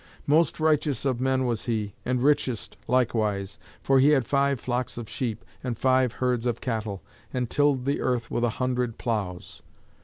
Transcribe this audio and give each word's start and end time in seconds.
Most 0.25 0.59
righteous 0.59 1.05
of 1.05 1.21
men 1.21 1.45
was 1.45 1.65
he, 1.65 1.93
and 2.03 2.23
richest 2.23 2.75
likewise, 2.87 3.59
for 3.83 3.99
he 3.99 4.09
had 4.09 4.25
five 4.25 4.59
flocks 4.59 4.97
of 4.97 5.07
sheep 5.07 5.45
and 5.63 5.77
five 5.77 6.13
herds 6.13 6.47
of 6.47 6.59
cattle, 6.59 7.03
and 7.31 7.47
tilled 7.51 7.85
the 7.85 8.01
earth 8.01 8.31
with 8.31 8.43
a 8.43 8.49
hundred 8.57 8.97
ploughs. 8.97 9.61